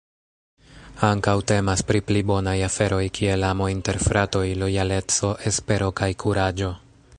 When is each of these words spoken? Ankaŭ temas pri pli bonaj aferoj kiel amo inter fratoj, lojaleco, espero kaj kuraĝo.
Ankaŭ 1.07 1.35
temas 1.51 1.83
pri 1.91 2.01
pli 2.07 2.23
bonaj 2.31 2.55
aferoj 2.69 3.03
kiel 3.19 3.47
amo 3.51 3.69
inter 3.75 4.01
fratoj, 4.07 4.45
lojaleco, 4.65 5.33
espero 5.53 5.95
kaj 6.01 6.13
kuraĝo. 6.25 6.75